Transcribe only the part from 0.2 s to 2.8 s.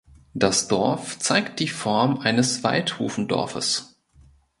Das Dorf zeigt die Form eines